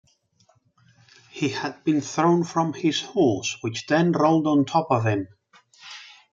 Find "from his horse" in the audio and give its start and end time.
2.43-3.57